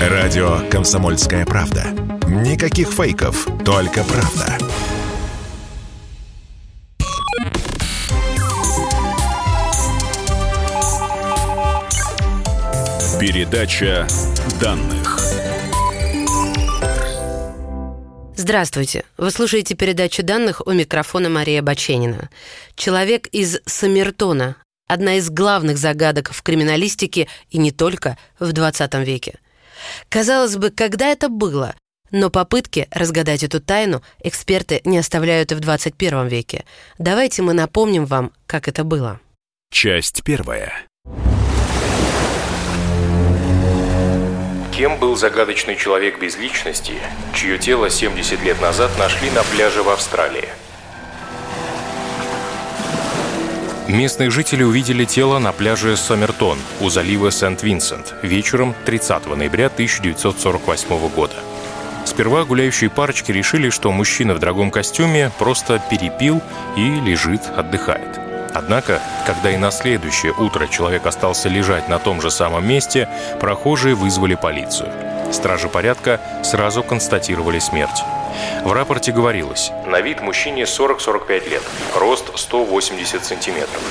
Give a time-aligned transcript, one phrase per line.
[0.00, 1.84] Радио «Комсомольская правда».
[2.26, 4.56] Никаких фейков, только правда.
[13.20, 14.08] Передача
[14.58, 15.18] данных.
[18.36, 19.04] Здравствуйте.
[19.18, 22.30] Вы слушаете передачу данных у микрофона Мария Баченина.
[22.74, 24.56] Человек из Самертона–
[24.88, 29.38] одна из главных загадок в криминалистике и не только в 20 веке.
[30.08, 31.74] Казалось бы, когда это было?
[32.10, 36.64] Но попытки разгадать эту тайну эксперты не оставляют и в 21 веке.
[36.98, 39.20] Давайте мы напомним вам, как это было.
[39.72, 40.72] Часть первая.
[44.72, 46.94] Кем был загадочный человек без личности,
[47.34, 50.48] чье тело 70 лет назад нашли на пляже в Австралии?
[53.92, 61.34] Местные жители увидели тело на пляже Сомертон у залива Сент-Винсент вечером 30 ноября 1948 года.
[62.04, 66.40] Сперва гуляющие парочки решили, что мужчина в дорогом костюме просто перепил
[66.76, 68.20] и лежит, отдыхает.
[68.54, 73.08] Однако, когда и на следующее утро человек остался лежать на том же самом месте,
[73.40, 74.90] прохожие вызвали полицию.
[75.32, 78.02] Стражи порядка сразу констатировали смерть.
[78.64, 81.62] В рапорте говорилось, на вид мужчине 40-45 лет,
[81.96, 83.82] рост 180 сантиметров,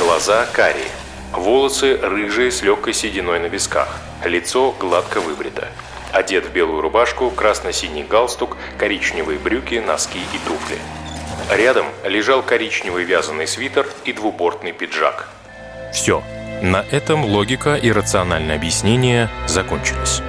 [0.00, 0.88] глаза карие,
[1.32, 5.68] волосы рыжие с легкой сединой на висках, лицо гладко выбрито.
[6.12, 10.78] Одет в белую рубашку, красно-синий галстук, коричневые брюки, носки и туфли.
[11.50, 15.28] Рядом лежал коричневый вязаный свитер и двубортный пиджак.
[15.92, 16.22] Все.
[16.62, 20.22] На этом логика и рациональное объяснение закончились.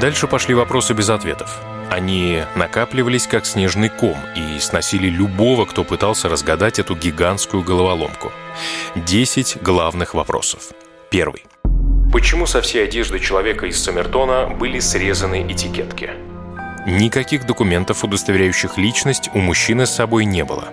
[0.00, 1.60] Дальше пошли вопросы без ответов.
[1.92, 8.32] Они накапливались как снежный ком и сносили любого, кто пытался разгадать эту гигантскую головоломку.
[8.94, 10.70] Десять главных вопросов.
[11.10, 11.44] Первый.
[12.10, 16.12] Почему со всей одежды человека из Самертона были срезаны этикетки?
[16.86, 20.70] Никаких документов, удостоверяющих личность, у мужчины с собой не было.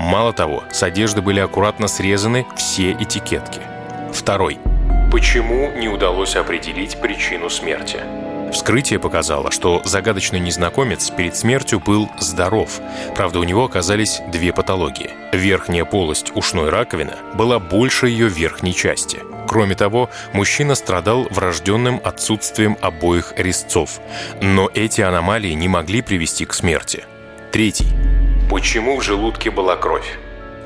[0.00, 3.60] Мало того, с одежды были аккуратно срезаны все этикетки.
[4.12, 4.58] Второй.
[5.12, 8.00] Почему не удалось определить причину смерти?
[8.56, 12.80] Вскрытие показало, что загадочный незнакомец перед смертью был здоров.
[13.14, 15.10] Правда, у него оказались две патологии.
[15.30, 19.20] Верхняя полость ушной раковины была больше ее верхней части.
[19.46, 24.00] Кроме того, мужчина страдал врожденным отсутствием обоих резцов.
[24.40, 27.04] Но эти аномалии не могли привести к смерти.
[27.52, 27.88] Третий.
[28.50, 30.18] Почему в желудке была кровь?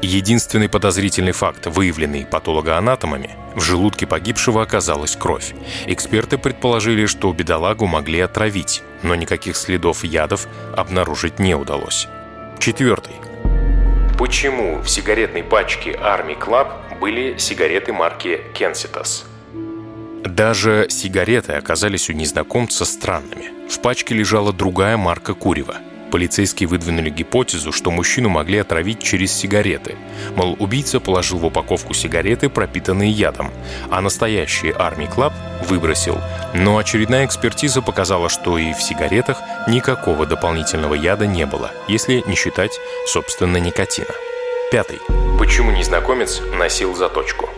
[0.03, 5.53] Единственный подозрительный факт, выявленный патологоанатомами, в желудке погибшего оказалась кровь.
[5.87, 12.09] Эксперты предположили, что бедолагу могли отравить, но никаких следов ядов обнаружить не удалось.
[12.59, 13.13] Четвертый.
[14.19, 19.25] Почему в сигаретной пачке Army Club были сигареты марки Kensitas?
[20.25, 23.69] Даже сигареты оказались у незнакомца странными.
[23.69, 25.77] В пачке лежала другая марка курева–
[26.11, 29.97] Полицейские выдвинули гипотезу, что мужчину могли отравить через сигареты.
[30.35, 33.51] Мол, убийца положил в упаковку сигареты, пропитанные ядом,
[33.91, 35.33] а настоящий Army Club
[35.69, 36.19] выбросил.
[36.55, 39.39] Но очередная экспертиза показала, что и в сигаретах
[39.69, 42.73] никакого дополнительного яда не было, если не считать,
[43.07, 44.15] собственно, никотина.
[44.73, 44.99] Пятый.
[45.39, 47.49] Почему незнакомец носил заточку?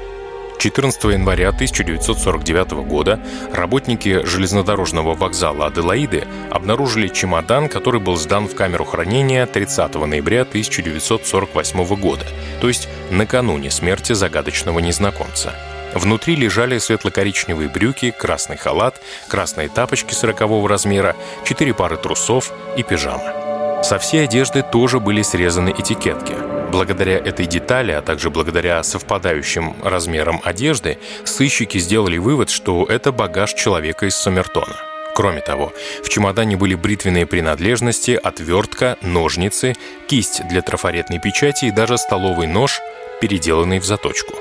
[0.62, 3.18] 14 января 1949 года
[3.52, 11.84] работники железнодорожного вокзала Аделаиды обнаружили чемодан, который был сдан в камеру хранения 30 ноября 1948
[11.96, 12.24] года,
[12.60, 15.52] то есть накануне смерти загадочного незнакомца.
[15.96, 23.82] Внутри лежали светло-коричневые брюки, красный халат, красные тапочки 40 размера, четыре пары трусов и пижама.
[23.82, 26.36] Со всей одежды тоже были срезаны этикетки–
[26.72, 33.52] Благодаря этой детали, а также благодаря совпадающим размерам одежды, сыщики сделали вывод, что это багаж
[33.52, 34.76] человека из Сомертона.
[35.14, 39.74] Кроме того, в чемодане были бритвенные принадлежности, отвертка, ножницы,
[40.06, 42.80] кисть для трафаретной печати и даже столовый нож,
[43.20, 44.34] переделанный в заточку.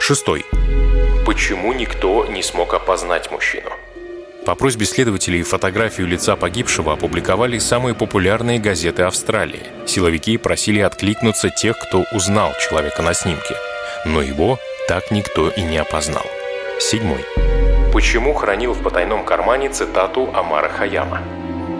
[0.00, 0.44] Шестой.
[1.26, 3.70] Почему никто не смог опознать мужчину?
[4.44, 9.62] По просьбе следователей фотографию лица погибшего опубликовали самые популярные газеты Австралии.
[9.86, 13.54] Силовики просили откликнуться тех, кто узнал человека на снимке.
[14.04, 14.58] Но его
[14.88, 16.24] так никто и не опознал.
[16.80, 17.24] Седьмой.
[17.92, 21.22] Почему хранил в потайном кармане цитату Амара Хаяма?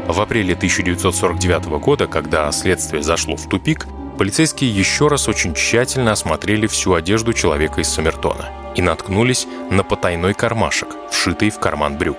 [0.06, 3.86] В апреле 1949 года, когда следствие зашло в тупик,
[4.18, 10.34] полицейские еще раз очень тщательно осмотрели всю одежду человека из Самертона и наткнулись на потайной
[10.34, 12.18] кармашек, вшитый в карман брюк.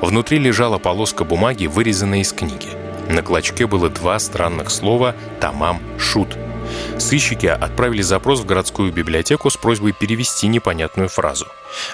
[0.00, 2.68] Внутри лежала полоска бумаги, вырезанная из книги.
[3.08, 6.36] На клочке было два странных слова «тамам шут».
[6.98, 11.46] Сыщики отправили запрос в городскую библиотеку с просьбой перевести непонятную фразу.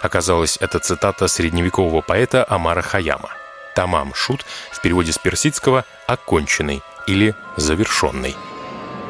[0.02, 3.30] Оказалось, это цитата средневекового поэта Амара Хаяма.
[3.74, 8.36] «тамам шут» в переводе с персидского «оконченный» или «завершенный».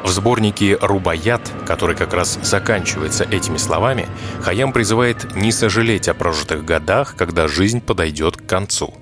[0.03, 4.07] В сборнике «Рубаят», который как раз заканчивается этими словами,
[4.41, 8.93] Хаям призывает не сожалеть о прожитых годах, когда жизнь подойдет к концу.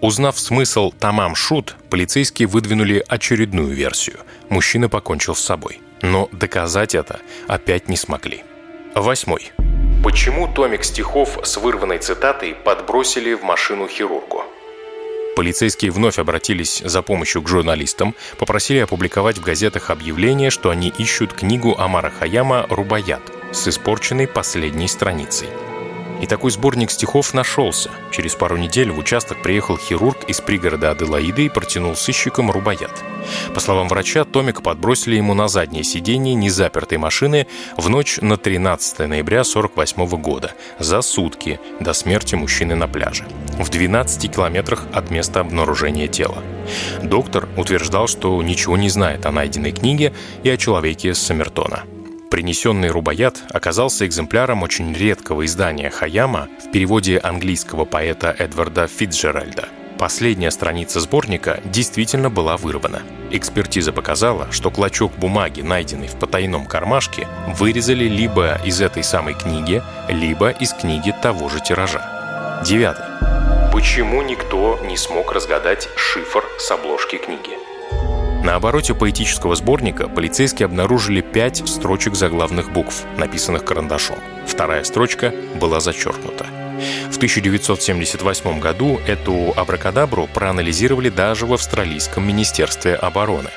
[0.00, 4.18] Узнав смысл «Тамам Шут», полицейские выдвинули очередную версию.
[4.48, 5.80] Мужчина покончил с собой.
[6.02, 8.44] Но доказать это опять не смогли.
[8.94, 9.52] Восьмой.
[10.04, 14.43] Почему томик стихов с вырванной цитатой подбросили в машину хирургу?
[15.36, 21.32] Полицейские вновь обратились за помощью к журналистам, попросили опубликовать в газетах объявление, что они ищут
[21.32, 23.22] книгу Амара Хаяма «Рубаят»
[23.52, 25.48] с испорченной последней страницей.
[26.20, 27.90] И такой сборник стихов нашелся.
[28.10, 33.04] Через пару недель в участок приехал хирург из пригорода Аделаиды и протянул сыщикам рубаят.
[33.54, 37.46] По словам врача, Томик подбросили ему на заднее сиденье незапертой машины
[37.76, 43.24] в ночь на 13 ноября 1948 года, за сутки до смерти мужчины на пляже,
[43.58, 46.42] в 12 километрах от места обнаружения тела.
[47.02, 50.12] Доктор утверждал, что ничего не знает о найденной книге
[50.42, 51.84] и о человеке Саммертона.
[52.34, 59.68] Принесенный рубаят оказался экземпляром очень редкого издания Хаяма в переводе английского поэта Эдварда Фитджеральда.
[60.00, 63.02] Последняя страница сборника действительно была вырвана.
[63.30, 69.80] Экспертиза показала, что клочок бумаги, найденный в потайном кармашке, вырезали либо из этой самой книги,
[70.08, 72.60] либо из книги того же тиража.
[72.66, 73.04] Девятый.
[73.70, 77.73] Почему никто не смог разгадать шифр с обложки книги?
[78.44, 84.18] На обороте поэтического сборника полицейские обнаружили пять строчек заглавных букв, написанных карандашом.
[84.46, 86.44] Вторая строчка была зачеркнута.
[87.10, 93.48] В 1978 году эту абракадабру проанализировали даже в Австралийском министерстве обороны.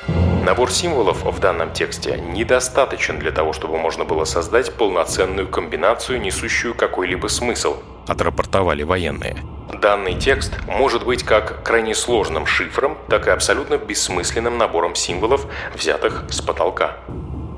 [0.42, 6.74] Набор символов в данном тексте недостаточен для того, чтобы можно было создать полноценную комбинацию, несущую
[6.74, 7.76] какой-либо смысл,
[8.06, 9.36] отрапортовали военные.
[9.80, 16.24] Данный текст может быть как крайне сложным шифром, так и абсолютно бессмысленным набором символов, взятых
[16.30, 16.96] с потолка.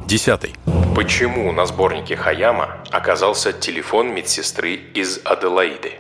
[0.05, 0.55] Десятый.
[0.95, 5.93] Почему на сборнике Хаяма оказался телефон медсестры из Аделаиды?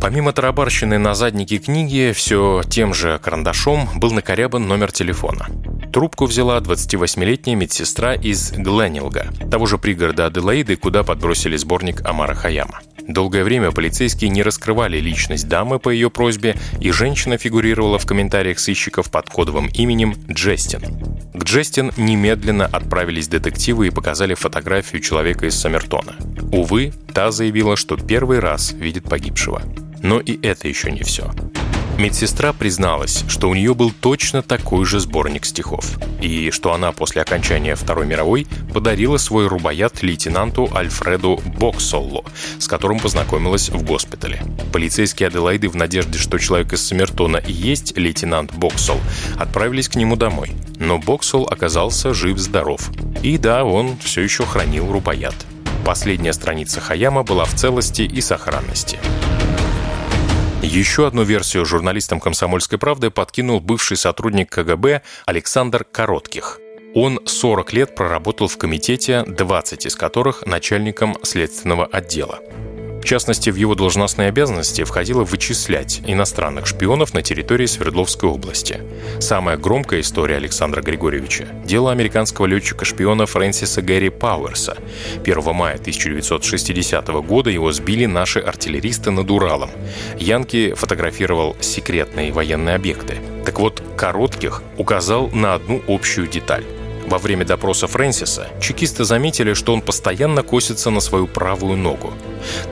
[0.00, 5.46] Помимо тарабарщины на заднике книги, все тем же карандашом был накорябан номер телефона.
[5.94, 12.80] Трубку взяла 28-летняя медсестра из Гленнилга, того же пригорода Аделаиды, куда подбросили сборник Амара Хаяма.
[13.06, 18.58] Долгое время полицейские не раскрывали личность дамы по ее просьбе, и женщина фигурировала в комментариях
[18.58, 20.80] сыщиков под кодовым именем Джестин.
[21.32, 26.16] К Джестин немедленно отправились детективы и показали фотографию человека из Саммертона.
[26.50, 29.62] Увы, та заявила, что первый раз видит погибшего.
[30.02, 31.30] Но и это еще не все.
[31.98, 37.22] Медсестра призналась, что у нее был точно такой же сборник стихов, и что она после
[37.22, 42.24] окончания Второй мировой подарила свой рубаят лейтенанту Альфреду Боксолло,
[42.58, 44.42] с которым познакомилась в госпитале.
[44.72, 48.98] Полицейские Аделайды в надежде, что человек из Саммертона и есть лейтенант Боксол,
[49.38, 50.50] отправились к нему домой.
[50.80, 52.90] Но Боксол оказался жив-здоров.
[53.22, 55.36] И да, он все еще хранил рубаят.
[55.84, 58.98] Последняя страница Хаяма была в целости и сохранности.
[60.74, 66.58] Еще одну версию журналистам «Комсомольской правды» подкинул бывший сотрудник КГБ Александр Коротких.
[66.96, 72.40] Он 40 лет проработал в комитете, 20 из которых начальником следственного отдела.
[73.04, 78.80] В частности, в его должностные обязанности входило вычислять иностранных шпионов на территории Свердловской области.
[79.20, 84.78] Самая громкая история Александра Григорьевича– дело американского летчика-шпиона Фрэнсиса Гэри Пауэрса.
[85.22, 89.70] 1 мая 1960 года его сбили наши артиллеристы над Уралом.
[90.18, 93.18] Янки фотографировал секретные военные объекты.
[93.44, 96.64] Так вот, Коротких указал на одну общую деталь–
[97.14, 102.12] во время допроса Фрэнсиса чекисты заметили, что он постоянно косится на свою правую ногу.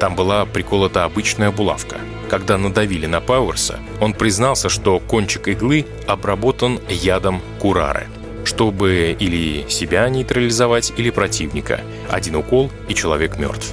[0.00, 1.98] Там была приколота обычная булавка.
[2.28, 8.08] Когда надавили на Пауэрса, он признался, что кончик иглы обработан ядом курары
[8.44, 11.80] чтобы или себя нейтрализовать, или противника.
[12.10, 13.72] Один укол, и человек мертв.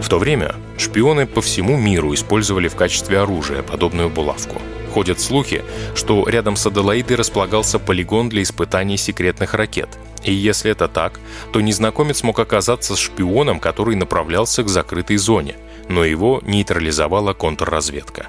[0.00, 4.62] В то время шпионы по всему миру использовали в качестве оружия подобную булавку.
[4.94, 5.64] Ходят слухи,
[5.96, 9.88] что рядом с Аделаидой располагался полигон для испытаний секретных ракет.
[10.22, 11.18] И если это так,
[11.52, 15.56] то незнакомец мог оказаться шпионом, который направлялся к закрытой зоне,
[15.88, 18.28] но его нейтрализовала контрразведка.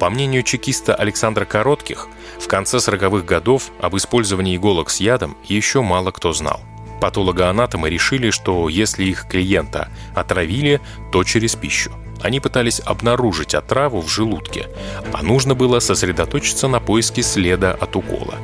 [0.00, 2.08] По мнению чекиста Александра Коротких,
[2.40, 6.60] в конце 40-х годов об использовании иголок с ядом еще мало кто знал.
[7.00, 10.80] Патологоанатомы решили, что если их клиента отравили,
[11.12, 11.92] то через пищу–
[12.24, 14.68] они пытались обнаружить отраву в желудке,
[15.12, 18.36] а нужно было сосредоточиться на поиске следа от укола.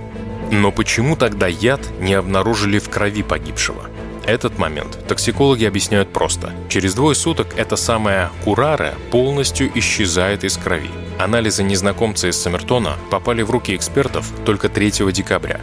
[0.50, 3.86] Но почему тогда яд не обнаружили в крови погибшего?
[4.26, 6.52] Этот момент токсикологи объясняют просто.
[6.68, 10.90] Через двое суток эта самая курара полностью исчезает из крови.
[11.18, 15.58] Анализы незнакомца из Саммертона попали в руки экспертов только 3 декабря,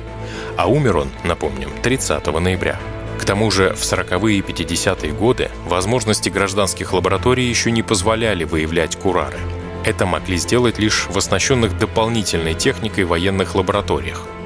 [0.58, 2.80] а умер он, напомним, 30 ноября.
[3.20, 8.96] К тому же в 40-е и 50-е годы возможности гражданских лабораторий еще не позволяли выявлять
[8.96, 9.40] курары.
[9.86, 14.24] Это могли сделать лишь в оснащенных дополнительной техникой военных лабораториях–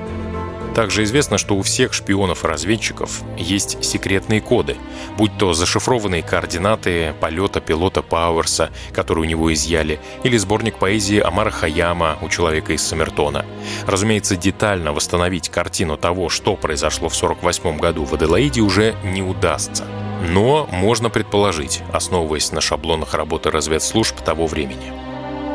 [0.74, 4.78] также известно, что у всех шпионов и разведчиков есть секретные коды,
[5.18, 11.51] будь то зашифрованные координаты полета пилота Пауэрса, который у него изъяли, или сборник поэзии Амара
[11.51, 13.46] Хаяма у человека из Саммертона.
[13.86, 19.86] Разумеется, детально восстановить картину того, что произошло в 1948 году в Аделаиде, уже не удастся.
[20.30, 25.11] Но можно предположить, основываясь на шаблонах работы разведслужб того времени.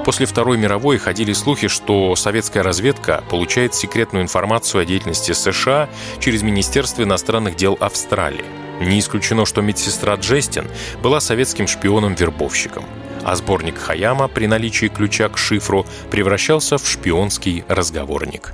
[0.06, 5.88] После Второй мировой ходили слухи, что советская разведка получает секретную информацию о деятельности США
[6.20, 8.44] через Министерство иностранных дел Австралии.
[8.80, 10.68] Не исключено, что медсестра Джестин
[11.02, 12.84] была советским шпионом-вербовщиком,
[13.24, 18.52] а сборник Хаяма при наличии ключа к шифру превращался в шпионский разговорник.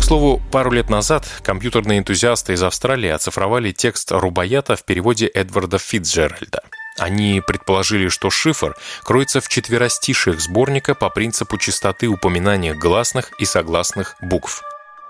[0.00, 5.78] К слову, пару лет назад компьютерные энтузиасты из Австралии оцифровали текст Рубаята в переводе Эдварда
[5.78, 6.64] Фитцджеральда.
[6.98, 14.16] Они предположили, что шифр кроется в четверостишиях сборника по принципу частоты упоминания гласных и согласных
[14.20, 14.62] букв.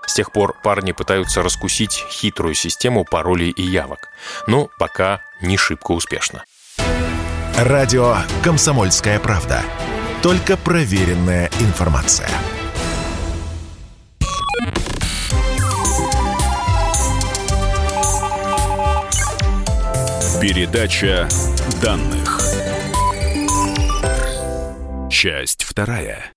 [0.05, 4.09] С тех пор парни пытаются раскусить хитрую систему паролей и явок,
[4.47, 6.43] но пока не шибко успешно.
[7.57, 9.61] Радио «Комсомольская правда».
[10.21, 12.29] Только проверенная информация.
[20.43, 21.29] Передача
[21.81, 22.41] данных.
[25.09, 26.33] Часть вторая.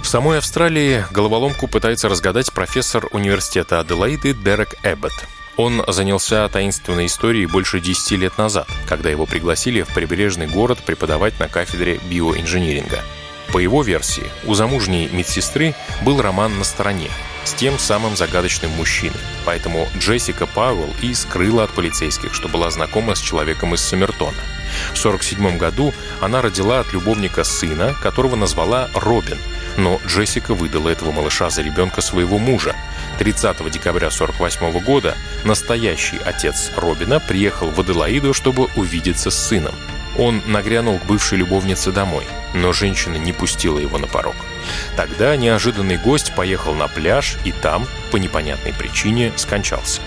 [0.00, 5.10] В самой Австралии головоломку пытается разгадать профессор университета Аделаиды Дерек Эббот.
[5.56, 11.40] Он занялся таинственной историей больше 10 лет назад, когда его пригласили в прибрежный город преподавать
[11.40, 13.00] на кафедре биоинжиниринга.
[13.52, 17.10] По его версии, у замужней медсестры был роман на стороне,
[17.44, 19.20] с тем самым загадочным мужчиной.
[19.44, 24.38] Поэтому Джессика Пауэлл и скрыла от полицейских, что была знакома с человеком из Саммертона.
[24.94, 29.38] В 1947 году она родила от любовника сына, которого назвала Робин.
[29.76, 32.74] Но Джессика выдала этого малыша за ребенка своего мужа.
[33.18, 39.74] 30 декабря 1948 года настоящий отец Робина приехал в Аделаиду, чтобы увидеться с сыном.
[40.18, 44.36] Он нагрянул к бывшей любовнице домой, но женщина не пустила его на порог.
[44.96, 50.00] Тогда неожиданный гость поехал на пляж и там, по непонятной причине, скончался.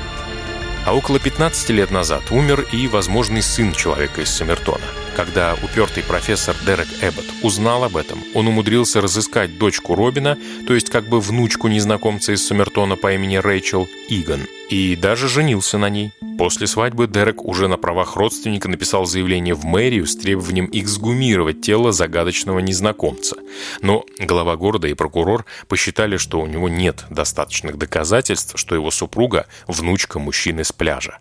[0.86, 4.86] А около 15 лет назад умер и возможный сын человека из Саммертона.
[5.16, 10.90] Когда упертый профессор Дерек Эббот узнал об этом, он умудрился разыскать дочку Робина, то есть
[10.90, 16.12] как бы внучку незнакомца из Саммертона по имени Рэйчел Иган, и даже женился на ней.
[16.38, 21.94] После свадьбы Дерек уже на правах родственника написал заявление в мэрию с требованием эксгумировать тело
[21.94, 23.38] загадочного незнакомца.
[23.82, 29.48] Но глава города и прокурор посчитали, что у него нет достаточных доказательств, что его супруга–
[29.68, 31.20] внучка мужчины с пляжа.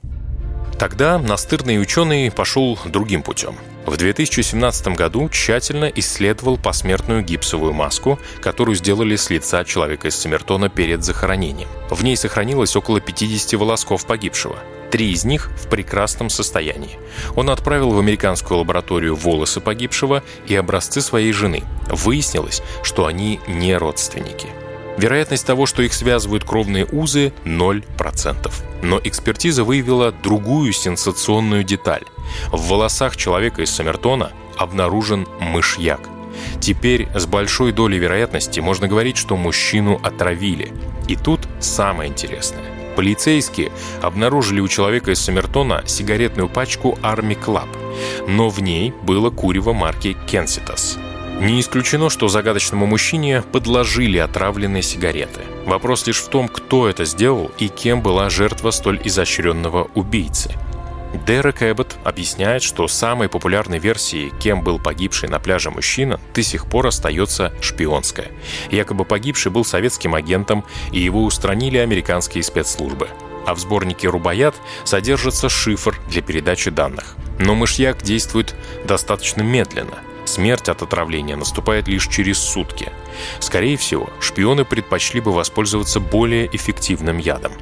[0.81, 3.55] Тогда настырный ученый пошел другим путем.
[3.87, 10.71] В 2017 году тщательно исследовал посмертную гипсовую маску, которую сделали с лица человека из Саммертона
[10.71, 11.69] перед захоронением.
[11.91, 14.57] В ней сохранилось около 50 волосков погибшего.
[14.91, 16.99] Три из них в прекрасном состоянии.
[17.35, 21.63] Он отправил в американскую лабораторию волосы погибшего и образцы своей жены.
[21.89, 24.49] Выяснилось, что они не родственники.
[24.97, 28.53] Вероятность того, что их связывают кровные узы– 0%.
[28.83, 32.05] Но экспертиза выявила другую сенсационную деталь.
[32.53, 36.01] В волосах человека из Саммертона обнаружен мышьяк.
[36.61, 40.73] Теперь с большой долей вероятности можно говорить, что мужчину отравили.
[41.09, 42.65] И тут самое интересное.
[42.97, 43.73] Полицейские
[44.03, 47.69] обнаружили у человека из Саммертона сигаретную пачку Army Club,
[48.29, 50.97] но в ней было курево марки Кенситас.
[51.41, 55.41] Не исключено, что загадочному мужчине подложили отравленные сигареты.
[55.67, 60.53] Вопрос лишь в том, кто это сделал и кем была жертва столь изощренного убийцы.
[61.27, 66.67] Дерек Эббот объясняет, что самой популярной версией, кем был погибший на пляже мужчина, до сих
[66.67, 68.29] пор остается шпионская.
[68.71, 73.09] Якобы погибший был советским агентом, и его устранили американские спецслужбы.
[73.47, 77.17] А в сборнике «Рубаят» содержится шифр для передачи данных.
[77.39, 78.55] Но мышьяк действует
[78.87, 79.99] достаточно медленно–
[80.35, 82.91] Смерть от отравления наступает лишь через сутки.
[83.39, 87.53] Скорее всего, шпионы предпочли бы воспользоваться более эффективным ядом.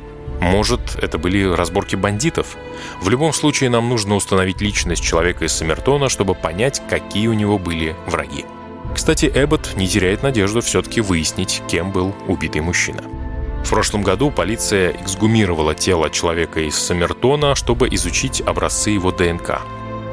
[0.40, 2.56] Может, это были разборки бандитов?
[3.02, 7.58] В любом случае, нам нужно установить личность человека из Саммертона, чтобы понять, какие у него
[7.58, 8.46] были враги.
[8.94, 13.02] Кстати, Эббот не теряет надежду все-таки выяснить, кем был убитый мужчина.
[13.62, 19.60] В прошлом году полиция эксгумировала тело человека из Саммертона, чтобы изучить образцы его ДНК.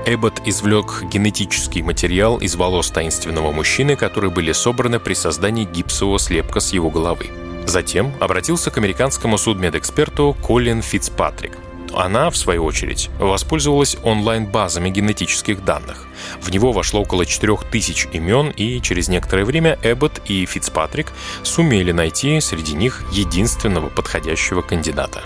[0.06, 6.60] Эббот извлек генетический материал из волос таинственного мужчины, которые были собраны при создании гипсового слепка
[6.60, 7.30] с его головы.
[7.66, 11.58] Затем обратился к американскому судмедэксперту Колин Фицпатрик.
[11.94, 16.08] Она, в свою очередь, воспользовалась онлайн-базами генетических данных.
[16.42, 21.12] В него вошло около 4000 имен, и через некоторое время Эббот и Фицпатрик
[21.44, 25.24] сумели найти среди них единственного подходящего кандидата.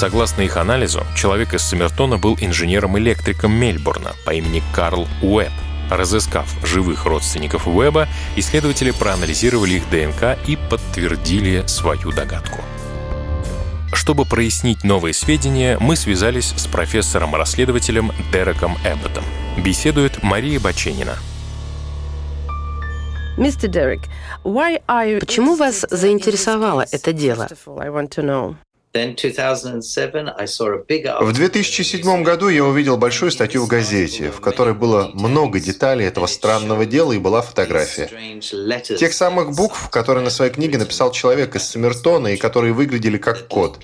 [0.00, 5.52] Согласно их анализу, человек из Саммертона был инженером-электриком Мельбурна по имени Карл Уэбб.
[5.90, 12.62] Разыскав живых родственников Уэба, исследователи проанализировали их ДНК и подтвердили свою догадку.
[13.92, 19.24] Чтобы прояснить новые сведения, мы связались с профессором-расследователем Дереком Эбботом.
[19.58, 21.16] Беседует Мария Баченина.
[25.20, 27.48] Почему вас заинтересовало это дело?
[31.20, 36.26] В 2007 году я увидел большую статью в газете, в которой было много деталей этого
[36.26, 38.10] странного дела и была фотография.
[38.96, 43.46] Тех самых букв, которые на своей книге написал человек из Саммертона и которые выглядели как
[43.46, 43.78] код.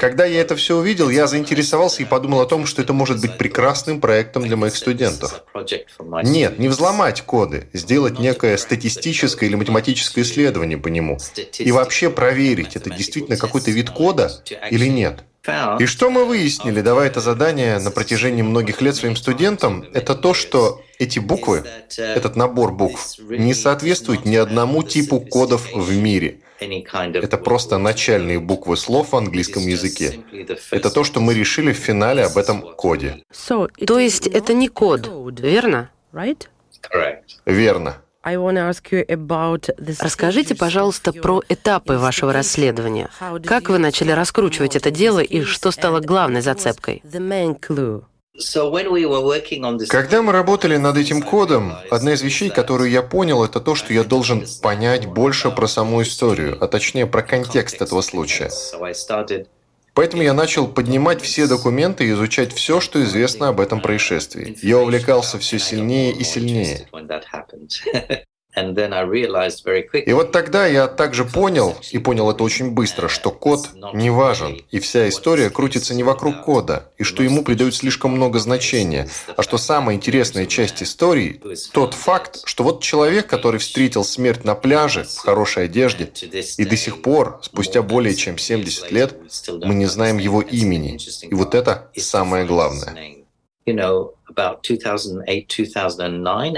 [0.00, 3.36] Когда я это все увидел, я заинтересовался и подумал о том, что это может быть
[3.36, 5.44] прекрасным проектом для моих студентов.
[6.22, 11.18] Нет, не взломать коды, сделать некое статистическое или математическое исследование по нему.
[11.58, 14.30] И вообще проверить, это действительно какой-то вид кода, года
[14.70, 15.24] или нет?
[15.78, 20.32] И что мы выяснили, давая это задание на протяжении многих лет своим студентам, это то,
[20.32, 21.64] что эти буквы,
[21.98, 26.40] этот набор букв, не соответствует ни одному типу кодов в мире.
[26.60, 30.20] Это просто начальные буквы слов в английском языке.
[30.70, 33.22] Это то, что мы решили в финале об этом коде.
[33.86, 35.90] То есть это не код, верно?
[37.44, 37.96] Верно.
[40.00, 43.10] Расскажите, пожалуйста, про этапы вашего расследования.
[43.44, 47.02] Как вы начали раскручивать это дело и что стало главной зацепкой?
[49.88, 53.92] Когда мы работали над этим кодом, одна из вещей, которую я понял, это то, что
[53.92, 58.50] я должен понять больше про саму историю, а точнее про контекст этого случая.
[59.94, 64.58] Поэтому я начал поднимать все документы и изучать все, что известно об этом происшествии.
[64.60, 66.88] Я увлекался все сильнее и сильнее.
[69.98, 74.60] И вот тогда я также понял, и понял это очень быстро, что код не важен,
[74.70, 79.42] и вся история крутится не вокруг кода, и что ему придают слишком много значения, а
[79.42, 81.40] что самая интересная часть истории–
[81.72, 86.10] тот факт, что вот человек, который встретил смерть на пляже в хорошей одежде,
[86.56, 89.16] и до сих пор, спустя более чем 70 лет,
[89.48, 90.98] мы не знаем его имени.
[91.22, 93.23] И вот это самое главное.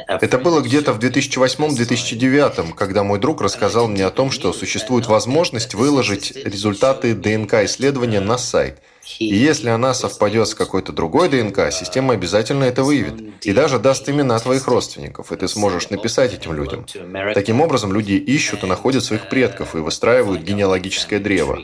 [0.09, 5.75] Это было где-то в 2008-2009, когда мой друг рассказал мне о том, что существует возможность
[5.75, 8.81] выложить результаты ДНК-исследования на сайт.
[9.21, 13.45] И если она совпадет с какой-то другой ДНК, система обязательно это выявит.
[13.45, 16.87] И даже даст имена твоих родственников, и ты сможешь написать этим людям.
[17.35, 21.61] Таким образом, люди ищут и находят своих предков и выстраивают генеалогическое древо.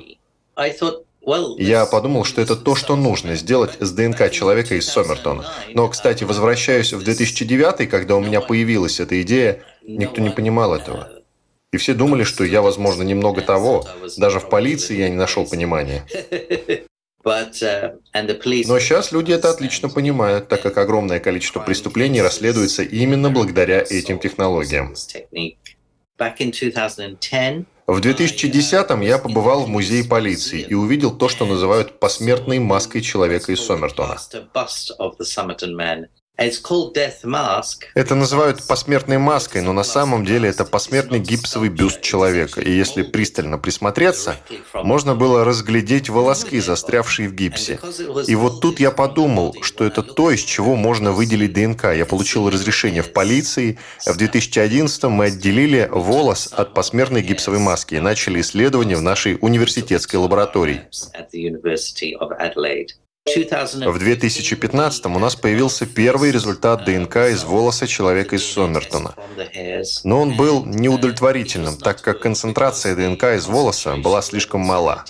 [1.59, 5.47] Я подумал, что это то, что нужно сделать с ДНК человека из Сомертона.
[5.73, 11.09] Но, кстати, возвращаюсь в 2009, когда у меня появилась эта идея, никто не понимал этого.
[11.73, 13.87] И все думали, что я, возможно, немного того.
[14.17, 16.05] Даже в полиции я не нашел понимания.
[18.69, 24.19] Но сейчас люди это отлично понимают, так как огромное количество преступлений расследуется именно благодаря этим
[24.19, 24.95] технологиям.
[27.87, 33.53] В 2010-м я побывал в музее полиции и увидел то, что называют посмертной маской человека
[33.53, 34.19] из Сомертона.
[37.95, 42.61] Это называют посмертной маской, но на самом деле это посмертный гипсовый бюст человека.
[42.61, 44.37] И если пристально присмотреться,
[44.75, 47.79] можно было разглядеть волоски, застрявшие в гипсе.
[48.27, 51.95] И вот тут я подумал, что это то, из чего можно выделить ДНК.
[51.95, 53.79] Я получил разрешение в полиции.
[54.07, 60.19] В 2011 мы отделили волос от посмертной гипсовой маски и начали исследование в нашей университетской
[60.19, 60.81] лаборатории.
[63.25, 69.15] В 2015 у нас появился первый результат ДНК из волоса человека из Сомертона.
[70.05, 75.05] Но он был неудовлетворительным, так как концентрация ДНК из волоса была слишком мала.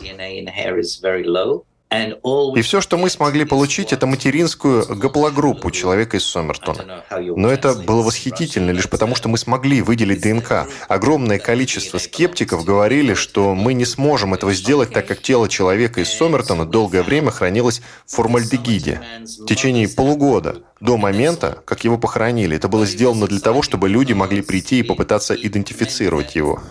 [1.93, 7.05] И все, что мы смогли получить, это материнскую гаплогруппу человека из Сомертона.
[7.11, 10.69] Но это было восхитительно лишь потому, что мы смогли выделить ДНК.
[10.89, 16.11] Огромное количество скептиков говорили, что мы не сможем этого сделать, так как тело человека из
[16.11, 19.01] Сомертона долгое время хранилось в формальдегиде.
[19.23, 22.57] В течение полугода до момента, как его похоронили.
[22.57, 26.63] Это было сделано для того, чтобы люди могли прийти и попытаться идентифицировать его.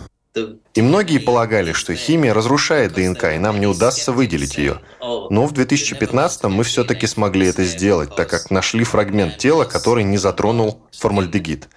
[0.74, 4.80] И многие полагали, что химия разрушает ДНК, и нам не удастся выделить ее.
[5.00, 10.16] Но в 2015 мы все-таки смогли это сделать, так как нашли фрагмент тела, который не
[10.16, 11.68] затронул формальдегид.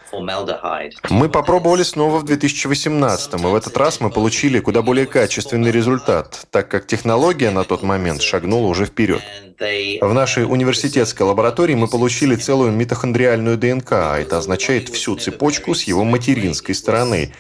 [1.10, 6.48] Мы попробовали снова в 2018, и в этот раз мы получили куда более качественный результат,
[6.50, 9.22] так как технология на тот момент шагнула уже вперед.
[9.60, 15.84] В нашей университетской лаборатории мы получили целую митохондриальную ДНК, а это означает всю цепочку с
[15.84, 17.34] его материнской стороны,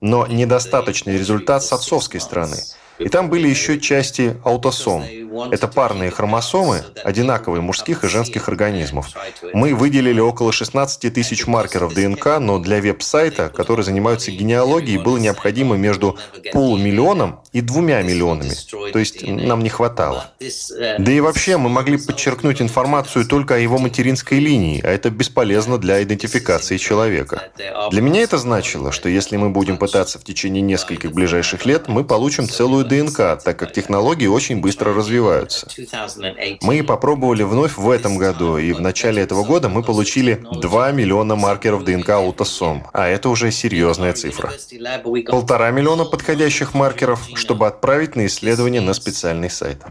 [0.00, 2.56] но недостаточный результат с отцовской стороны.
[2.98, 5.04] И там были еще части аутосом.
[5.52, 9.08] Это парные хромосомы, одинаковые мужских и женских организмов.
[9.52, 15.76] Мы выделили около 16 тысяч маркеров ДНК, но для веб-сайта, который занимается генеалогией, было необходимо
[15.76, 16.18] между
[16.52, 18.54] полумиллионом и двумя миллионами.
[18.92, 20.32] То есть нам не хватало.
[20.98, 25.78] Да и вообще мы могли подчеркнуть информацию только о его материнской линии, а это бесполезно
[25.78, 27.50] для идентификации человека.
[27.90, 32.04] Для меня это значило, что если мы будем пытаться в течение нескольких ближайших лет, мы
[32.04, 35.68] получим целую ДНК, так как технологии очень быстро развиваются.
[36.62, 41.36] Мы попробовали вновь в этом году, и в начале этого года мы получили 2 миллиона
[41.36, 44.52] маркеров ДНК аутосом, а это уже серьезная цифра.
[45.26, 49.82] Полтора миллиона подходящих маркеров, чтобы отправить на исследование на специальный сайт.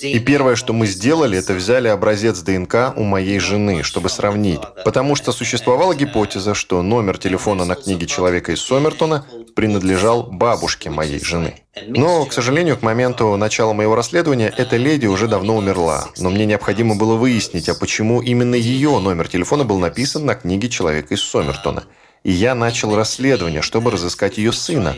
[0.00, 5.16] И первое, что мы сделали, это взяли образец ДНК у моей жены, чтобы сравнить, потому
[5.16, 11.63] что существовала гипотеза, что номер телефона на книге человека из Сомертона принадлежал бабушке моей жены.
[11.86, 16.06] Но, к сожалению, к моменту начала моего расследования эта леди уже давно умерла.
[16.18, 20.68] Но мне необходимо было выяснить, а почему именно ее номер телефона был написан на книге
[20.68, 21.84] человека из Сомертона.
[22.22, 24.96] И я начал расследование, чтобы разыскать ее сына.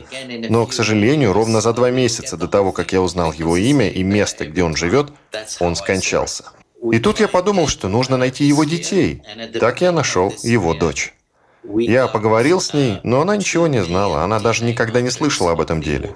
[0.48, 4.02] Но, к сожалению, ровно за два месяца до того, как я узнал его имя и
[4.04, 5.08] место, где он живет,
[5.58, 6.44] он скончался.
[6.92, 9.22] И тут я подумал, что нужно найти его детей.
[9.58, 11.15] Так я нашел его дочь.
[11.78, 15.60] Я поговорил с ней, но она ничего не знала, она даже никогда не слышала об
[15.60, 16.14] этом деле.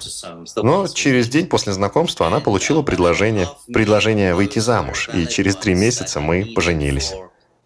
[0.57, 6.21] Но через день после знакомства она получила предложение, предложение выйти замуж, и через три месяца
[6.21, 7.15] мы поженились.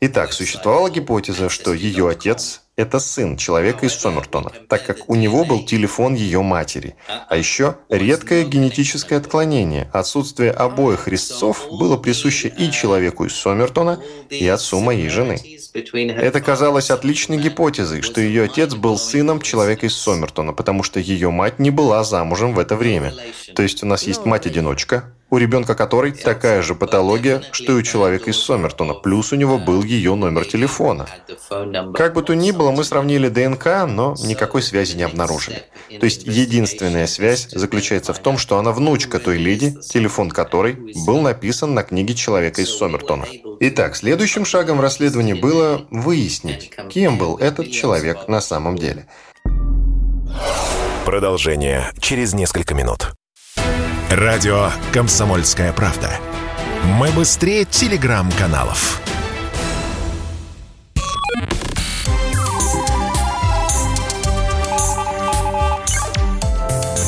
[0.01, 5.45] Итак, существовала гипотеза, что ее отец– это сын человека из Сомертона, так как у него
[5.45, 6.97] был телефон ее матери.
[7.29, 9.89] А еще редкое генетическое отклонение.
[9.93, 15.39] Отсутствие обоих резцов было присуще и человеку из Сомертона, и отцу моей жены.
[15.75, 21.31] Это казалось отличной гипотезой, что ее отец был сыном человека из Сомертона, потому что ее
[21.31, 23.13] мать не была замужем в это время.
[23.55, 27.83] То есть у нас есть мать-одиночка, у ребенка которой такая же патология, что и у
[27.83, 31.09] человека из Сомертона, плюс у него был ее номер телефона.
[31.95, 35.63] Как бы то ни было, мы сравнили ДНК, но никакой связи не обнаружили.
[35.99, 40.75] То есть единственная связь заключается в том, что она внучка той леди, телефон которой
[41.07, 43.27] был написан на книге человека из Сомертона.
[43.61, 49.07] Итак, следующим шагом в расследовании было выяснить, кем был этот человек на самом деле.
[51.05, 53.13] Продолжение через несколько минут.
[54.11, 56.11] Радио «Комсомольская правда».
[56.85, 59.01] Мы быстрее телеграм-каналов.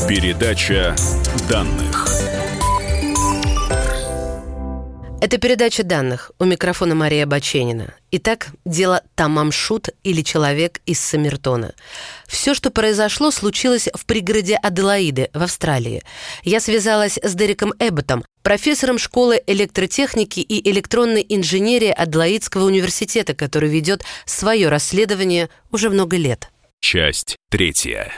[0.09, 0.95] Передача
[1.51, 2.07] данных.
[5.21, 6.31] Это передача данных.
[6.39, 7.93] У микрофона Мария Баченина.
[8.13, 11.75] Итак, дело Тамамшут или человек из Самертона.
[12.29, 16.05] Все, что произошло, случилось в пригороде Аделаиды в Австралии.
[16.45, 24.05] Я связалась с Дереком Эбботом, профессором школы электротехники и электронной инженерии Аделаидского университета, который ведет
[24.25, 26.49] свое расследование уже много лет.
[26.81, 28.13] Часть третья.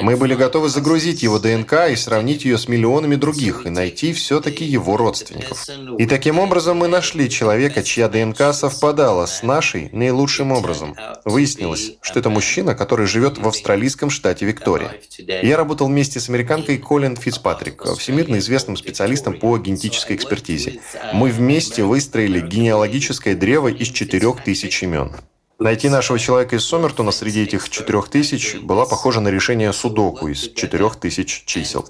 [0.00, 4.64] Мы были готовы загрузить его ДНК и сравнить ее с миллионами других и найти все-таки
[4.64, 5.66] его родственников.
[5.98, 10.96] И таким образом мы нашли человека, чья ДНК совпадала с нашей наилучшим образом.
[11.24, 14.94] Выяснилось, что это мужчина, который живет в австралийском штате Виктория.
[15.18, 20.80] Я работал вместе с американкой Колин Фицпатрик, всемирно известным специалистом по генетической экспертизе.
[21.12, 25.12] Мы вместе выстроили генеалогическое древо из четырех тысяч имен.
[25.58, 30.52] Найти нашего человека из Сомертона среди этих четырех тысяч была похожа на решение судоку из
[30.52, 31.86] четырех тысяч чисел.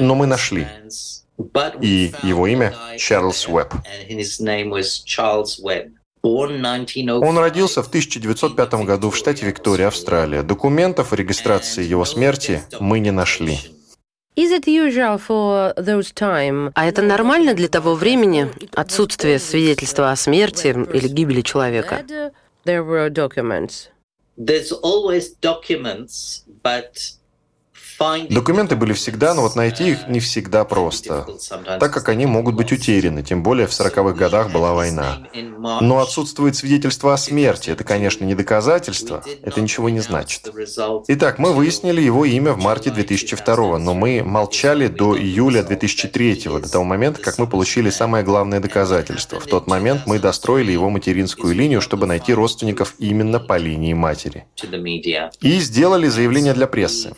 [0.00, 0.66] Но мы нашли.
[1.80, 3.74] И его имя Чарльз Уэбб.
[6.22, 10.42] Он родился в 1905 году в штате Виктория, Австралия.
[10.42, 13.58] Документов о регистрации его смерти мы не нашли.
[14.36, 14.40] А
[16.86, 22.04] это нормально для того времени, отсутствие свидетельства о смерти или гибели человека?
[22.64, 23.88] There were documents.
[24.36, 27.12] There's always documents, but
[28.30, 31.26] Документы были всегда, но вот найти их не всегда просто,
[31.80, 35.18] так как они могут быть утеряны, тем более в 40-х годах была война.
[35.62, 37.70] Но отсутствует свидетельство о смерти.
[37.70, 40.48] Это, конечно, не доказательство, это ничего не значит.
[41.08, 46.70] Итак, мы выяснили его имя в марте 2002, но мы молчали до июля 2003, до
[46.70, 49.40] того момента, как мы получили самое главное доказательство.
[49.40, 54.46] В тот момент мы достроили его материнскую линию, чтобы найти родственников именно по линии матери.
[55.40, 57.14] И сделали заявление для прессы.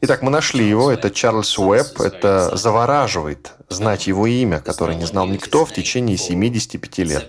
[0.00, 5.26] Итак, мы нашли его, это Чарльз Уэбб, это завораживает знать его имя, которое не знал
[5.26, 7.28] никто в течение 75 лет.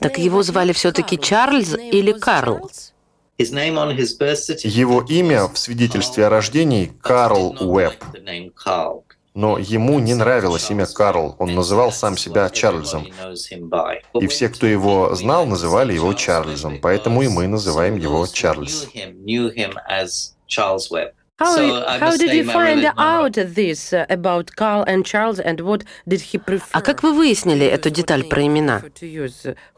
[0.00, 2.70] Так его звали все-таки Чарльз или Карл?
[4.64, 8.04] Его имя в свидетельстве о рождении Карл Уэбб.
[9.34, 13.06] Но ему не нравилось имя Карл, он называл сам себя Чарльзом.
[14.20, 18.88] И все, кто его знал, называли его Чарльзом, поэтому и мы называем его Чарльз.
[21.38, 26.38] How, how did you find out this about Carl and Charles and what did he
[26.38, 26.68] prefer?
[26.70, 28.80] А как вы выяснили эту деталь про имена?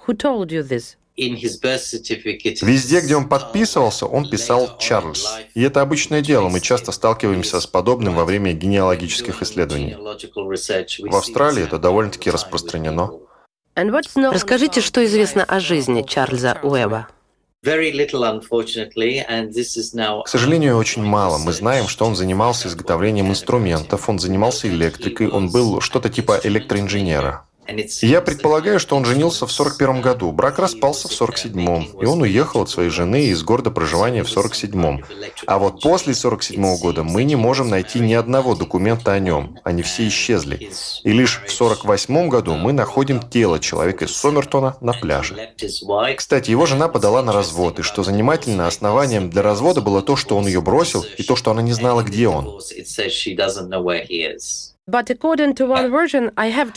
[0.07, 0.97] Who told you this?
[1.17, 5.39] Везде, где он подписывался, он писал «Чарльз».
[5.55, 9.95] И это обычное дело, мы часто сталкиваемся с подобным во время генеалогических исследований.
[9.95, 13.13] В Австралии это довольно-таки распространено.
[13.77, 17.09] Расскажите, что известно о жизни Чарльза Уэба.
[17.65, 21.39] К сожалению, очень мало.
[21.39, 27.47] Мы знаем, что он занимался изготовлением инструментов, он занимался электрикой, он был что-то типа электроинженера.
[28.03, 32.63] Я предполагаю, что он женился в 41 году, брак распался в 47-м, и он уехал
[32.63, 35.05] от своей жены из города проживания в 47-м.
[35.47, 39.59] А вот после 47 -го года мы не можем найти ни одного документа о нем,
[39.65, 40.71] они все исчезли.
[41.05, 45.55] И лишь в 48 году мы находим тело человека из Сомертона на пляже.
[46.17, 50.37] Кстати, его жена подала на развод, и что занимательно, основанием для развода было то, что
[50.37, 52.61] он ее бросил, и то, что она не знала, где он.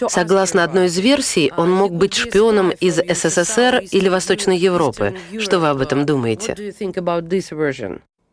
[0.08, 5.17] Согласно одной из версий, он мог быть шпионом из СССР или Восточной Европы.
[5.38, 6.56] Что вы об этом думаете?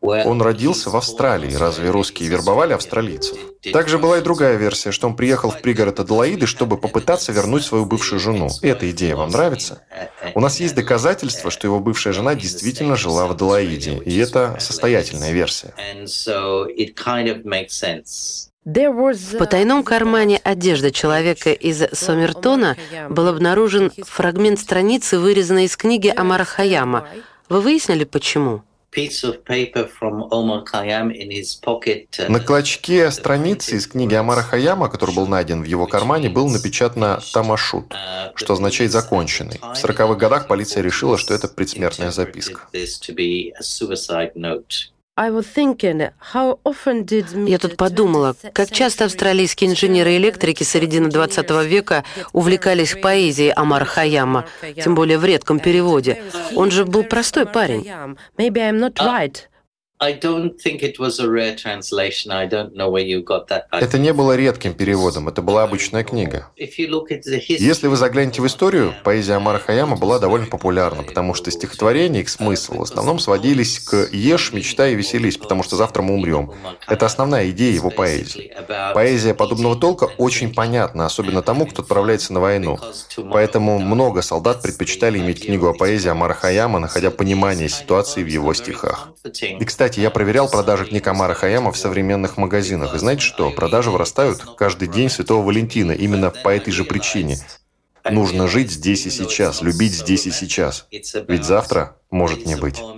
[0.01, 1.55] Он родился в Австралии.
[1.55, 3.37] Разве русские вербовали австралийцев?
[3.73, 7.85] Также была и другая версия, что он приехал в пригород Аделаиды, чтобы попытаться вернуть свою
[7.85, 8.47] бывшую жену.
[8.61, 9.81] Эта идея вам нравится?
[10.35, 15.33] У нас есть доказательства, что его бывшая жена действительно жила в Аделаиде, и это состоятельная
[15.33, 15.73] версия.
[18.65, 22.75] В потайном кармане одежды человека из Сомертона
[23.09, 27.07] был обнаружен фрагмент страницы, вырезанной из книги Амара Хаяма.
[27.47, 28.63] Вы выяснили, почему?
[32.27, 37.19] На клочке страницы из книги Амара Хаяма, который был найден в его кармане, был напечатано
[37.33, 37.93] «Тамашут»,
[38.33, 39.59] что означает «законченный».
[39.59, 42.61] В 40-х годах полиция решила, что это предсмертная записка.
[47.47, 54.45] Я тут подумала, как часто австралийские инженеры-электрики середины 20 века увлекались поэзией Амара Хаяма,
[54.83, 56.21] тем более в редком переводе.
[56.53, 57.89] Он же был простой парень.
[63.71, 66.49] Это не было редким переводом, это была обычная книга.
[66.57, 72.29] Если вы заглянете в историю, поэзия Амара Хаяма была довольно популярна, потому что стихотворения, их
[72.29, 76.51] смысл в основном сводились к «Ешь, мечтай и веселись, потому что завтра мы умрем».
[76.87, 78.53] Это основная идея его поэзии.
[78.93, 82.77] Поэзия подобного толка очень понятна, особенно тому, кто отправляется на войну.
[83.31, 88.53] Поэтому много солдат предпочитали иметь книгу о поэзии Амара Хаяма, находя понимание ситуации в его
[88.53, 89.09] стихах.
[89.41, 92.95] И, кстати, кстати, я проверял продажи книг Амара Хаяма в современных магазинах.
[92.95, 93.51] И знаете что?
[93.51, 97.37] Продажи вырастают каждый день Святого Валентина именно по этой же причине.
[98.03, 100.87] Нужно жить здесь и сейчас, любить здесь и сейчас.
[100.89, 102.81] Ведь завтра может не быть.
[102.81, 102.95] А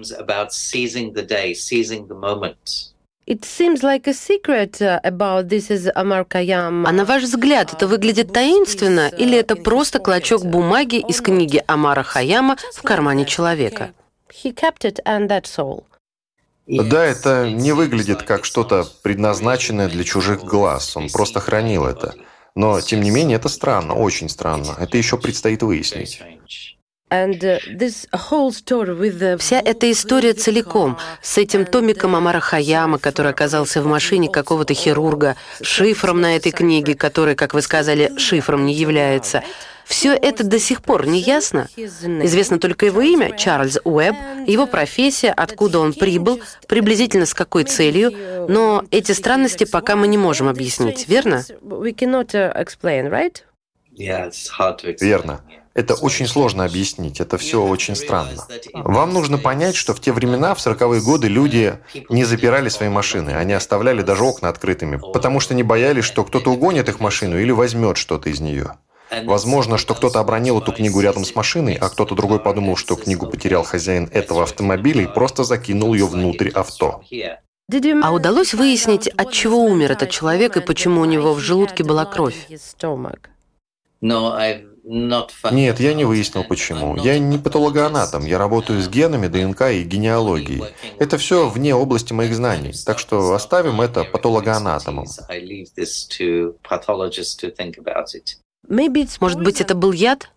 [6.94, 12.56] на ваш взгляд, это выглядит таинственно или это просто клочок бумаги из книги Амара Хаяма
[12.74, 13.92] в кармане человека?
[14.32, 15.84] He kept it and that's all.
[16.68, 20.98] Да, это не выглядит как что-то предназначенное для чужих глаз.
[20.98, 22.16] Он просто хранил это.
[22.56, 24.76] Но, тем не менее, это странно, очень странно.
[24.78, 26.22] Это еще предстоит выяснить.
[27.10, 34.74] Uh, Вся эта история целиком, с этим томиком Амара Хаяма, который оказался в машине какого-то
[34.74, 39.42] хирурга, шифром на этой книге, который, как вы сказали, шифром не является–
[39.88, 41.70] все это до сих пор не ясно.
[41.78, 48.12] Известно только его имя, Чарльз Уэбб, его профессия, откуда он прибыл, приблизительно с какой целью,
[48.50, 51.44] но эти странности пока мы не можем объяснить, верно?
[55.00, 55.42] Верно.
[55.74, 58.48] Это очень сложно объяснить, это все очень странно.
[58.74, 61.78] Вам нужно понять, что в те времена, в 40-е годы, люди
[62.10, 66.52] не запирали свои машины, они оставляли даже окна открытыми, потому что не боялись, что кто-то
[66.52, 68.74] угонит их машину или возьмет что-то из нее.
[69.24, 73.28] Возможно, что кто-то обронил эту книгу рядом с машиной, а кто-то другой подумал, что книгу
[73.28, 77.02] потерял хозяин этого автомобиля и просто закинул ее внутрь авто.
[78.02, 82.06] А удалось выяснить, от чего умер этот человек и почему у него в желудке была
[82.06, 82.48] кровь?
[85.52, 86.96] Нет, я не выяснил почему.
[86.96, 90.64] Я не патологоанатом, я работаю с генами, ДНК и генеалогией.
[90.98, 95.06] Это все вне области моих знаний, так что оставим это патологоанатомам.
[99.20, 100.30] Может быть, это был яд?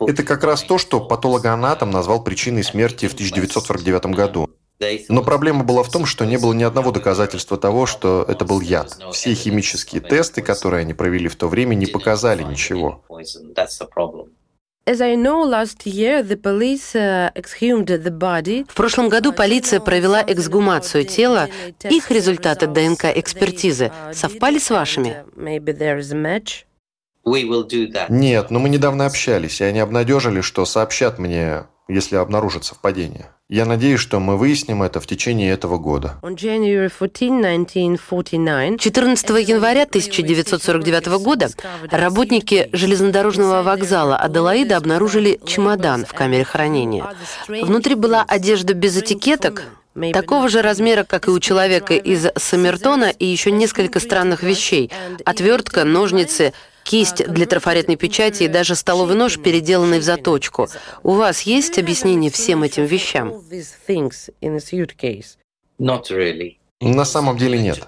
[0.00, 4.48] Это как раз то, что патологоанатом назвал причиной смерти в 1949 году.
[5.10, 8.62] Но проблема была в том, что не было ни одного доказательства того, что это был
[8.62, 8.96] яд.
[9.12, 13.04] Все химические тесты, которые они провели в то время, не показали ничего.
[14.86, 14.94] Uh,
[18.68, 21.48] в прошлом году полиция провела эксгумацию тела.
[21.84, 25.24] Их результаты ДНК-экспертизы совпали с вашими?
[28.08, 33.30] Нет, но мы недавно общались, и они обнадежили, что сообщат мне если обнаружат совпадение.
[33.48, 36.20] Я надеюсь, что мы выясним это в течение этого года.
[38.78, 41.48] 14 января 1949 года
[41.90, 47.04] работники железнодорожного вокзала Аделаида обнаружили чемодан в камере хранения.
[47.48, 49.64] Внутри была одежда без этикеток,
[50.12, 54.90] такого же размера, как и у человека из Саммертона, и еще несколько странных вещей.
[55.24, 56.52] Отвертка, ножницы,
[56.84, 60.68] кисть для трафаретной печати и даже столовый нож, переделанный в заточку.
[61.02, 63.42] У вас есть объяснение всем этим вещам?
[66.82, 67.86] На самом деле нет.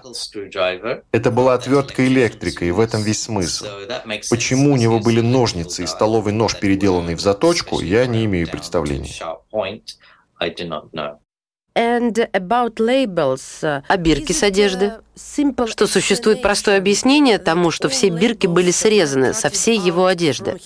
[1.11, 3.65] Это была отвертка электрика, и в этом весь смысл.
[4.29, 9.13] Почему у него были ножницы и столовый нож, переделанный в заточку, я не имею представления.
[13.63, 14.93] Uh, а бирки с одежды?
[15.67, 20.59] Что сустует простое объяснение тому, что все бирки были срезаны со всей его одежды.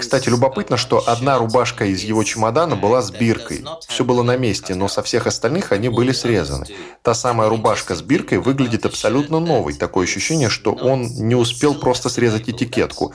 [0.00, 3.64] Кстати, любопытно, что одна рубашка из его чемодана была с биркой.
[3.88, 6.66] Все было на месте, но со всех остальных они были срезаны.
[7.02, 9.72] Та самая рубашка с биркой выглядит абсолютно новой.
[9.72, 13.14] Такое ощущение, что он не успел просто срезать этикетку.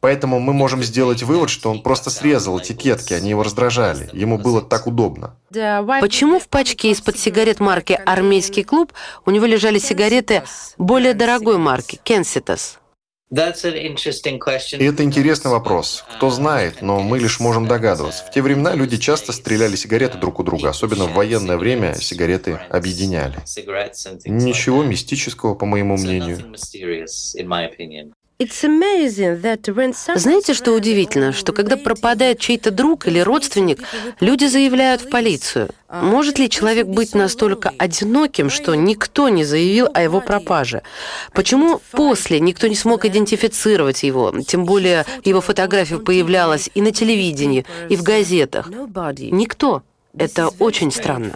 [0.00, 4.10] Поэтому мы можем сделать вывод, что он просто срезал этикетки, они его раздражали.
[4.12, 5.34] Ему было так удобно.
[6.00, 8.92] Почему в пачке из-под сигарет марки «Армейский клуб»
[9.26, 10.44] у него лежали сигареты
[10.76, 12.78] более дорогой марки «Кенситас»?
[13.30, 16.04] Это интересный вопрос.
[16.16, 18.24] Кто знает, но мы лишь можем догадываться.
[18.24, 22.58] В те времена люди часто стреляли сигареты друг у друга, особенно в военное время сигареты
[22.70, 23.36] объединяли.
[24.24, 26.54] Ничего мистического, по моему мнению.
[30.14, 31.32] Знаете, что удивительно?
[31.32, 33.80] Что когда пропадает чей-то друг или родственник,
[34.20, 35.70] люди заявляют в полицию.
[35.88, 40.82] Может ли человек быть настолько одиноким, что никто не заявил о его пропаже?
[41.32, 44.32] Почему после никто не смог идентифицировать его?
[44.46, 48.70] Тем более его фотография появлялась и на телевидении, и в газетах.
[49.32, 49.82] Никто.
[50.16, 51.34] Это очень странно.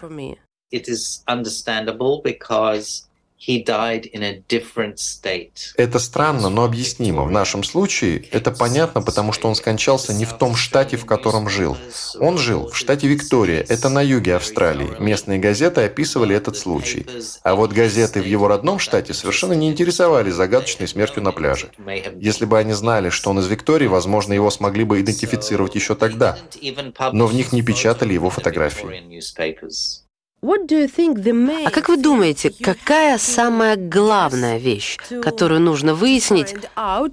[5.77, 7.25] Это странно, но объяснимо.
[7.25, 11.49] В нашем случае это понятно, потому что он скончался не в том штате, в котором
[11.49, 11.77] жил.
[12.21, 14.91] Он жил в штате Виктория, это на юге Австралии.
[15.01, 17.05] Местные газеты описывали этот случай.
[17.43, 21.71] А вот газеты в его родном штате совершенно не интересовались загадочной смертью на пляже.
[22.17, 26.39] Если бы они знали, что он из Виктории, возможно, его смогли бы идентифицировать еще тогда.
[27.13, 30.02] Но в них не печатали его фотографии.
[31.67, 36.55] А как вы думаете, какая самая главная вещь, которую нужно выяснить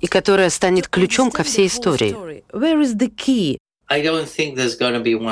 [0.02, 2.44] и которая станет ключом ко всей истории?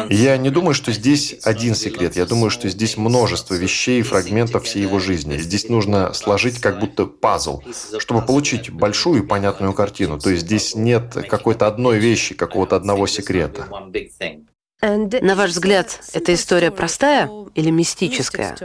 [0.10, 2.16] Я не думаю, что здесь один секрет.
[2.16, 5.38] Я думаю, что здесь множество вещей и фрагментов всей его жизни.
[5.38, 7.62] Здесь нужно сложить как будто пазл,
[8.00, 10.20] чтобы получить большую и понятную картину.
[10.20, 13.68] То есть здесь нет какой-то одной вещи, какого-то одного секрета.
[14.82, 18.56] На ваш взгляд, эта история простая или мистическая?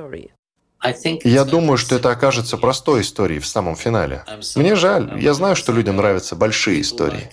[1.25, 4.25] Я думаю, что это окажется простой историей в самом финале.
[4.57, 7.31] Мне жаль, я знаю, что людям нравятся большие истории.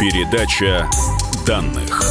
[0.00, 0.88] Передача
[1.46, 2.02] данных.